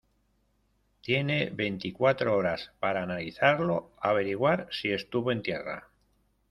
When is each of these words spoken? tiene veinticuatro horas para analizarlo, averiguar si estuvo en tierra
tiene 1.01 1.51
veinticuatro 1.51 2.35
horas 2.35 2.71
para 2.79 3.03
analizarlo, 3.03 3.91
averiguar 4.01 4.67
si 4.71 4.89
estuvo 4.91 5.31
en 5.31 5.43
tierra 5.43 5.89